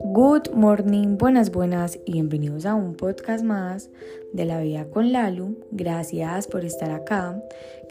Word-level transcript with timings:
Good 0.00 0.54
morning, 0.54 1.18
buenas, 1.18 1.52
buenas 1.52 1.98
y 2.04 2.12
bienvenidos 2.12 2.66
a 2.66 2.74
un 2.74 2.94
podcast 2.94 3.44
más 3.44 3.90
de 4.32 4.44
la 4.44 4.60
vida 4.60 4.86
con 4.86 5.12
Lalu. 5.12 5.56
Gracias 5.70 6.46
por 6.46 6.64
estar 6.64 6.90
acá, 6.90 7.42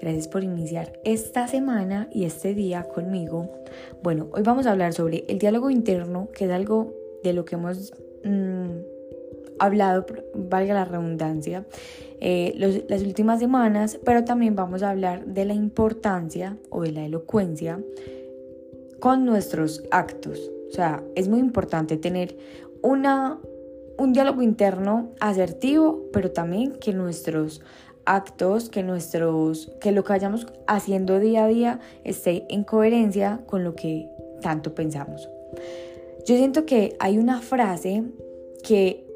gracias 0.01 0.27
por 0.27 0.43
iniciar 0.43 0.99
esta 1.03 1.47
semana 1.47 2.09
y 2.11 2.25
este 2.25 2.53
día 2.53 2.83
conmigo. 2.83 3.49
Bueno, 4.01 4.29
hoy 4.31 4.43
vamos 4.43 4.65
a 4.65 4.71
hablar 4.71 4.93
sobre 4.93 5.25
el 5.27 5.39
diálogo 5.39 5.69
interno, 5.69 6.29
que 6.33 6.45
es 6.45 6.51
algo 6.51 6.93
de 7.23 7.33
lo 7.33 7.45
que 7.45 7.55
hemos 7.55 7.93
mm, 8.23 8.96
hablado, 9.59 10.05
valga 10.33 10.73
la 10.73 10.85
redundancia, 10.85 11.65
eh, 12.19 12.53
las 12.87 13.03
últimas 13.03 13.39
semanas, 13.39 13.99
pero 14.03 14.23
también 14.23 14.55
vamos 14.55 14.83
a 14.83 14.89
hablar 14.89 15.25
de 15.25 15.45
la 15.45 15.53
importancia 15.53 16.57
o 16.69 16.81
de 16.81 16.91
la 16.91 17.05
elocuencia 17.05 17.79
con 18.99 19.25
nuestros 19.25 19.83
actos. 19.91 20.51
O 20.69 20.73
sea, 20.73 21.03
es 21.15 21.27
muy 21.27 21.39
importante 21.39 21.97
tener 21.97 22.37
una, 22.81 23.39
un 23.97 24.13
diálogo 24.13 24.41
interno 24.41 25.11
asertivo, 25.19 26.03
pero 26.11 26.31
también 26.31 26.73
que 26.79 26.93
nuestros 26.93 27.61
actos, 28.05 28.69
que 28.69 28.83
nuestros, 28.83 29.71
que 29.79 29.91
lo 29.91 30.03
que 30.03 30.13
vayamos 30.13 30.47
haciendo 30.65 31.19
día 31.19 31.45
a 31.45 31.47
día 31.47 31.79
esté 32.03 32.45
en 32.49 32.63
coherencia 32.63 33.41
con 33.45 33.63
lo 33.63 33.75
que 33.75 34.09
tanto 34.41 34.73
pensamos. 34.73 35.29
Yo 36.25 36.35
siento 36.35 36.65
que 36.65 36.95
hay 36.99 37.17
una 37.17 37.41
frase 37.41 38.03
que 38.63 39.06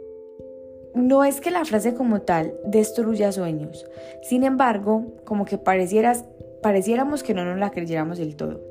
no 0.94 1.24
es 1.24 1.42
que 1.42 1.52
la 1.52 1.66
frase 1.66 1.94
como 1.94 2.22
tal 2.22 2.54
destruya 2.66 3.32
sueños, 3.32 3.86
sin 4.22 4.44
embargo, 4.44 5.06
como 5.26 5.46
que 5.46 5.58
parecieras, 5.58 6.26
pareciéramos 6.62 7.24
que 7.24 7.34
no 7.34 7.46
nos 7.46 7.58
la 7.58 7.72
creyéramos 7.72 8.18
del 8.18 8.36
todo. 8.36 8.62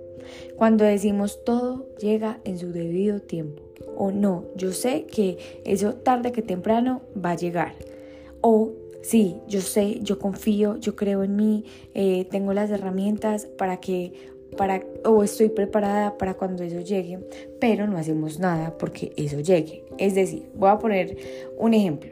Cuando 0.57 0.85
decimos 0.85 1.43
todo 1.45 1.87
llega 1.99 2.39
en 2.45 2.59
su 2.59 2.73
debido 2.73 3.21
tiempo. 3.21 3.63
O 3.97 4.13
no, 4.13 4.45
yo 4.57 4.73
sé 4.73 5.07
que 5.07 5.39
eso 5.65 5.95
tarde 5.95 6.33
que 6.33 6.43
temprano 6.43 7.03
va 7.23 7.33
a 7.33 7.37
llegar. 7.37 7.75
O 8.41 8.73
sí, 9.03 9.37
yo 9.49 9.61
sé, 9.61 10.01
yo 10.03 10.19
confío, 10.19 10.77
yo 10.77 10.97
creo 10.97 11.23
en 11.23 11.37
mí, 11.37 11.65
eh, 11.95 12.27
tengo 12.31 12.53
las 12.53 12.71
herramientas 12.71 13.47
para 13.47 13.79
que, 13.79 14.13
para, 14.57 14.83
o 15.05 15.23
estoy 15.23 15.49
preparada 15.49 16.17
para 16.19 16.35
cuando 16.35 16.63
eso 16.63 16.81
llegue, 16.81 17.19
pero 17.61 17.87
no 17.87 17.97
hacemos 17.97 18.39
nada 18.39 18.77
porque 18.77 19.13
eso 19.17 19.41
llegue. 19.41 19.85
Es 19.99 20.15
decir, 20.15 20.51
voy 20.55 20.71
a 20.71 20.79
poner 20.79 21.17
un 21.59 21.75
ejemplo. 21.75 22.11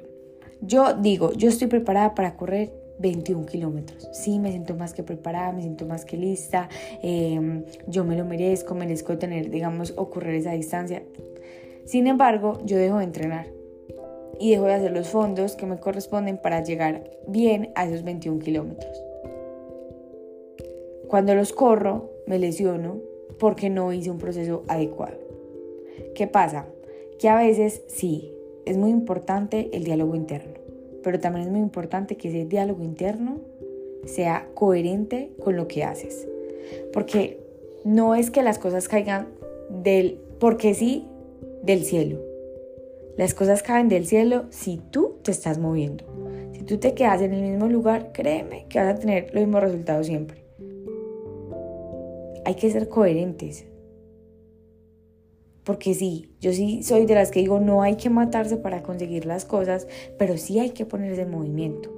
Yo 0.60 0.94
digo, 0.94 1.32
yo 1.32 1.48
estoy 1.48 1.68
preparada 1.68 2.14
para 2.14 2.36
correr 2.36 2.72
21 2.98 3.46
kilómetros. 3.46 4.08
Sí, 4.12 4.38
me 4.38 4.50
siento 4.50 4.74
más 4.74 4.92
que 4.92 5.02
preparada, 5.02 5.52
me 5.52 5.62
siento 5.62 5.86
más 5.86 6.04
que 6.04 6.16
lista, 6.16 6.68
em, 7.02 7.64
yo 7.86 8.04
me 8.04 8.16
lo 8.16 8.24
merezco, 8.24 8.74
merezco 8.74 9.18
tener, 9.18 9.50
digamos, 9.50 9.94
ocurrir 9.96 10.34
esa 10.34 10.52
distancia. 10.52 11.02
Sin 11.84 12.06
embargo, 12.06 12.58
yo 12.64 12.76
dejo 12.76 12.98
de 12.98 13.04
entrenar 13.04 13.46
y 14.38 14.50
dejo 14.50 14.64
de 14.64 14.74
hacer 14.74 14.92
los 14.92 15.08
fondos 15.08 15.56
que 15.56 15.66
me 15.66 15.78
corresponden 15.78 16.38
para 16.38 16.62
llegar 16.62 17.04
bien 17.26 17.70
a 17.74 17.86
esos 17.86 18.04
21 18.04 18.40
kilómetros. 18.40 19.02
Cuando 21.08 21.34
los 21.34 21.52
corro, 21.52 22.10
me 22.28 22.38
lesiono 22.38 22.98
porque 23.38 23.70
no 23.70 23.92
hice 23.92 24.10
un 24.10 24.18
proceso 24.18 24.62
adecuado. 24.68 25.18
¿Qué 26.14 26.26
pasa? 26.26 26.66
Que 27.18 27.28
a 27.28 27.38
veces 27.38 27.82
sí, 27.88 28.32
es 28.66 28.76
muy 28.76 28.90
importante 28.90 29.70
el 29.72 29.84
diálogo 29.84 30.14
interno 30.14 30.58
pero 31.02 31.20
también 31.20 31.46
es 31.46 31.50
muy 31.50 31.60
importante 31.60 32.16
que 32.16 32.28
ese 32.28 32.44
diálogo 32.44 32.82
interno 32.82 33.40
sea 34.04 34.46
coherente 34.54 35.30
con 35.42 35.56
lo 35.56 35.68
que 35.68 35.84
haces. 35.84 36.28
Porque 36.92 37.40
no 37.84 38.14
es 38.14 38.30
que 38.30 38.42
las 38.42 38.58
cosas 38.58 38.88
caigan 38.88 39.28
del, 39.70 40.20
porque 40.38 40.74
sí, 40.74 41.06
del 41.62 41.84
cielo. 41.84 42.18
Las 43.16 43.34
cosas 43.34 43.62
caen 43.62 43.88
del 43.88 44.06
cielo 44.06 44.44
si 44.50 44.80
tú 44.90 45.16
te 45.22 45.30
estás 45.30 45.58
moviendo. 45.58 46.04
Si 46.52 46.62
tú 46.62 46.78
te 46.78 46.94
quedas 46.94 47.22
en 47.22 47.32
el 47.32 47.42
mismo 47.42 47.68
lugar, 47.68 48.12
créeme 48.12 48.66
que 48.68 48.78
vas 48.78 48.94
a 48.94 48.98
tener 48.98 49.32
los 49.34 49.42
mismos 49.44 49.62
resultados 49.62 50.06
siempre. 50.06 50.47
Hay 52.48 52.54
que 52.54 52.70
ser 52.70 52.88
coherentes. 52.88 53.66
Porque 55.64 55.92
sí, 55.92 56.30
yo 56.40 56.54
sí 56.54 56.82
soy 56.82 57.04
de 57.04 57.14
las 57.14 57.30
que 57.30 57.40
digo, 57.40 57.60
no 57.60 57.82
hay 57.82 57.96
que 57.96 58.08
matarse 58.08 58.56
para 58.56 58.82
conseguir 58.82 59.26
las 59.26 59.44
cosas, 59.44 59.86
pero 60.18 60.38
sí 60.38 60.58
hay 60.58 60.70
que 60.70 60.86
ponerse 60.86 61.20
en 61.20 61.30
movimiento. 61.30 61.92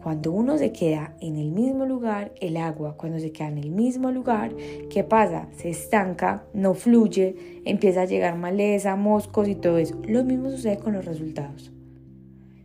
Cuando 0.00 0.30
uno 0.30 0.58
se 0.58 0.70
queda 0.70 1.16
en 1.20 1.38
el 1.38 1.50
mismo 1.50 1.86
lugar, 1.86 2.32
el 2.40 2.56
agua, 2.56 2.96
cuando 2.96 3.18
se 3.18 3.32
queda 3.32 3.48
en 3.48 3.58
el 3.58 3.72
mismo 3.72 4.12
lugar, 4.12 4.54
¿qué 4.90 5.02
pasa? 5.02 5.48
Se 5.56 5.70
estanca, 5.70 6.44
no 6.54 6.74
fluye, 6.74 7.34
empieza 7.64 8.02
a 8.02 8.04
llegar 8.04 8.38
maleza, 8.38 8.94
moscos 8.94 9.48
y 9.48 9.56
todo 9.56 9.78
eso. 9.78 10.00
Lo 10.06 10.22
mismo 10.22 10.50
sucede 10.50 10.78
con 10.78 10.92
los 10.92 11.04
resultados. 11.04 11.72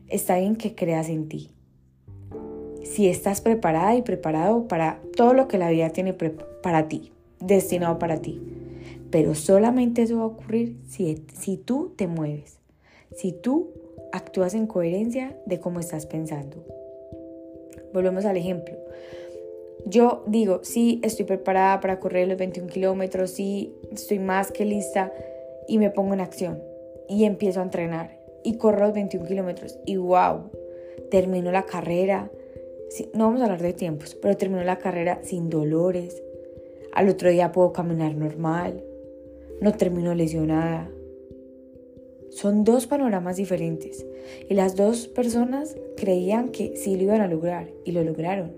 Está 0.10 0.38
bien 0.38 0.58
que 0.58 0.76
creas 0.76 1.10
en 1.10 1.28
ti. 1.28 1.55
Si 2.85 3.09
estás 3.09 3.41
preparada 3.41 3.96
y 3.96 4.01
preparado 4.01 4.68
para 4.68 5.01
todo 5.18 5.34
lo 5.34 5.47
que 5.47 5.57
la 5.57 5.69
vida 5.69 5.90
tiene 5.90 6.13
para 6.13 6.88
ti, 6.88 7.12
destinado 7.40 8.00
para 8.00 8.22
ti. 8.22 8.41
Pero 9.12 9.35
solamente 9.35 10.03
eso 10.03 10.18
va 10.18 10.23
a 10.23 10.28
ocurrir 10.28 10.78
si, 10.88 11.25
si 11.34 11.57
tú 11.57 11.94
te 11.97 12.07
mueves, 12.07 12.59
si 13.13 13.31
tú 13.34 13.69
actúas 14.12 14.53
en 14.53 14.68
coherencia 14.68 15.38
de 15.46 15.59
cómo 15.59 15.79
estás 15.79 16.06
pensando. 16.06 16.63
Volvemos 17.94 18.25
al 18.25 18.38
ejemplo. 18.38 18.75
Yo 19.85 20.23
digo, 20.25 20.62
sí, 20.63 21.00
estoy 21.03 21.25
preparada 21.25 21.79
para 21.79 22.00
correr 22.00 22.28
los 22.28 22.38
21 22.38 22.69
kilómetros, 22.69 23.31
sí, 23.31 23.75
estoy 23.91 24.19
más 24.19 24.52
que 24.52 24.66
lista 24.66 25.13
y 25.67 25.78
me 25.78 25.91
pongo 25.91 26.13
en 26.13 26.22
acción 26.22 26.62
y 27.07 27.25
empiezo 27.25 27.59
a 27.59 27.63
entrenar 27.63 28.17
y 28.44 28.57
corro 28.57 28.85
los 28.85 28.94
21 28.94 29.28
kilómetros 29.28 29.79
y 29.85 29.97
wow, 29.97 30.50
termino 31.12 31.52
la 31.52 31.63
carrera. 31.63 32.31
No 33.13 33.25
vamos 33.25 33.41
a 33.41 33.46
hablar 33.46 33.62
de 33.62 33.73
tiempos, 33.73 34.16
pero 34.16 34.38
termino 34.38 34.63
la 34.63 34.78
carrera 34.78 35.19
sin 35.23 35.50
dolores. 35.50 36.22
Al 36.94 37.09
otro 37.09 37.29
día 37.29 37.51
puedo 37.51 37.73
caminar 37.73 38.16
normal, 38.16 38.84
no 39.59 39.73
terminó 39.73 40.13
lesionada. 40.13 40.90
Son 42.29 42.63
dos 42.63 42.88
panoramas 42.88 43.38
diferentes 43.38 44.06
y 44.50 44.53
las 44.53 44.75
dos 44.75 45.07
personas 45.07 45.75
creían 45.96 46.50
que 46.50 46.75
sí 46.78 46.96
lo 46.96 47.03
iban 47.03 47.22
a 47.22 47.28
lograr 47.28 47.69
y 47.85 47.91
lo 47.91 48.03
lograron, 48.03 48.53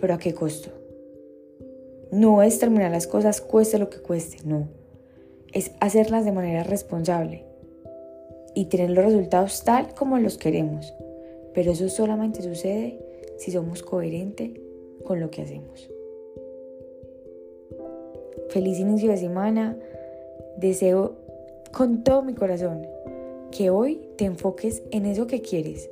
pero 0.00 0.14
¿a 0.14 0.18
qué 0.18 0.34
costo? 0.34 0.70
No 2.10 2.42
es 2.42 2.58
terminar 2.58 2.90
las 2.90 3.06
cosas 3.06 3.40
cueste 3.40 3.78
lo 3.78 3.90
que 3.90 3.98
cueste, 3.98 4.38
no. 4.44 4.68
Es 5.52 5.72
hacerlas 5.80 6.24
de 6.24 6.32
manera 6.32 6.64
responsable 6.64 7.44
y 8.54 8.66
tener 8.66 8.90
los 8.90 9.04
resultados 9.04 9.64
tal 9.64 9.94
como 9.94 10.18
los 10.18 10.38
queremos. 10.38 10.94
Pero 11.54 11.72
eso 11.72 11.88
solamente 11.88 12.42
sucede 12.42 13.00
si 13.36 13.50
somos 13.50 13.82
coherentes 13.82 14.50
con 15.04 15.20
lo 15.20 15.30
que 15.30 15.42
hacemos. 15.42 15.90
Feliz 18.48 18.78
inicio 18.78 19.10
de 19.10 19.16
semana. 19.16 19.78
Deseo 20.56 21.16
con 21.72 22.04
todo 22.04 22.22
mi 22.22 22.34
corazón 22.34 22.86
que 23.50 23.70
hoy 23.70 24.00
te 24.16 24.24
enfoques 24.24 24.82
en 24.90 25.06
eso 25.06 25.26
que 25.26 25.40
quieres. 25.40 25.90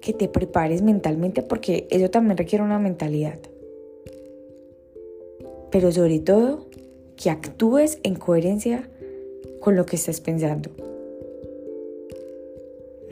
Que 0.00 0.12
te 0.12 0.28
prepares 0.28 0.82
mentalmente 0.82 1.42
porque 1.42 1.86
eso 1.90 2.10
también 2.10 2.36
requiere 2.36 2.64
una 2.64 2.78
mentalidad. 2.78 3.38
Pero 5.70 5.90
sobre 5.92 6.18
todo, 6.18 6.66
que 7.16 7.30
actúes 7.30 7.98
en 8.02 8.16
coherencia 8.16 8.90
con 9.60 9.76
lo 9.76 9.86
que 9.86 9.96
estás 9.96 10.20
pensando. 10.20 10.70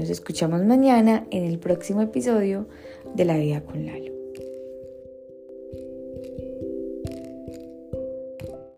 Nos 0.01 0.09
escuchamos 0.09 0.65
mañana 0.65 1.27
en 1.31 1.45
el 1.45 1.59
próximo 1.59 2.01
episodio 2.01 2.67
de 3.15 3.27
La 3.27 3.37
Vida 3.37 3.61
con 3.61 3.85
Lalo. 3.85 4.20